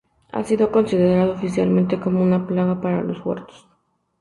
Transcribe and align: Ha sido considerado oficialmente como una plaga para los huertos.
Ha 0.31 0.43
sido 0.43 0.71
considerado 0.71 1.33
oficialmente 1.33 1.99
como 1.99 2.23
una 2.23 2.47
plaga 2.47 2.81
para 2.81 3.03
los 3.03 3.23
huertos. 3.23 3.67